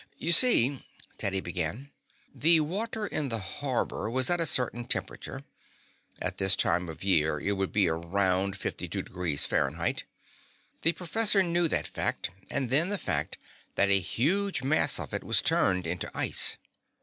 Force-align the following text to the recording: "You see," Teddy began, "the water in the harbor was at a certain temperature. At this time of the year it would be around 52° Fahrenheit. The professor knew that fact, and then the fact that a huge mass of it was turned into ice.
"You 0.17 0.31
see," 0.31 0.83
Teddy 1.19 1.41
began, 1.41 1.91
"the 2.33 2.59
water 2.61 3.05
in 3.05 3.29
the 3.29 3.37
harbor 3.37 4.09
was 4.09 4.31
at 4.31 4.39
a 4.39 4.47
certain 4.47 4.85
temperature. 4.85 5.43
At 6.19 6.39
this 6.39 6.55
time 6.55 6.89
of 6.89 7.01
the 7.01 7.07
year 7.07 7.39
it 7.39 7.51
would 7.51 7.71
be 7.71 7.87
around 7.87 8.57
52° 8.57 9.45
Fahrenheit. 9.45 10.05
The 10.81 10.93
professor 10.93 11.43
knew 11.43 11.67
that 11.67 11.85
fact, 11.87 12.31
and 12.49 12.71
then 12.71 12.89
the 12.89 12.97
fact 12.97 13.37
that 13.75 13.89
a 13.89 13.99
huge 13.99 14.63
mass 14.63 14.99
of 14.99 15.13
it 15.13 15.23
was 15.23 15.43
turned 15.43 15.85
into 15.85 16.09
ice. 16.17 16.57